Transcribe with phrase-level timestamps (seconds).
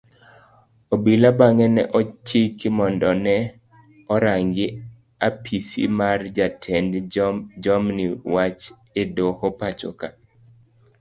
[0.93, 3.35] Obila bange ne ochiki mondo ne
[4.13, 4.67] orangi
[5.27, 6.91] apisi mar jatend
[7.63, 7.99] jomin
[8.33, 8.61] wach
[9.01, 10.07] edoho mapachoka